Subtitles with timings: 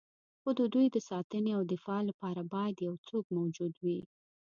[0.41, 3.99] خو د دوی د ساتنې او دفاع لپاره باید یو څوک موجود وي.